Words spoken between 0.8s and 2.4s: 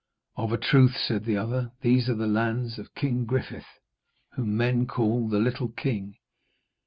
said the other, 'these are the